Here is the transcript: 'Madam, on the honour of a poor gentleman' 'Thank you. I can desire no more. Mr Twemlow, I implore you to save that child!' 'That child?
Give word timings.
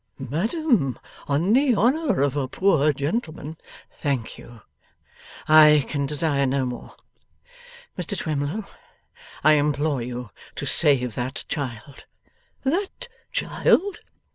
'Madam, 0.17 0.97
on 1.27 1.53
the 1.53 1.75
honour 1.75 2.23
of 2.23 2.35
a 2.35 2.47
poor 2.47 2.91
gentleman' 2.91 3.55
'Thank 3.97 4.35
you. 4.35 4.61
I 5.47 5.85
can 5.87 6.07
desire 6.07 6.47
no 6.47 6.65
more. 6.65 6.95
Mr 7.95 8.17
Twemlow, 8.17 8.65
I 9.43 9.53
implore 9.53 10.01
you 10.01 10.31
to 10.55 10.65
save 10.65 11.13
that 11.13 11.45
child!' 11.47 12.05
'That 12.63 13.09
child? 13.31 13.99